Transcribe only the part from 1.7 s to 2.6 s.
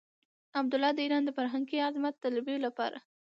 عظمت طلبۍ